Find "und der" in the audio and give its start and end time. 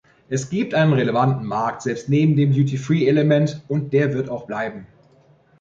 3.67-4.15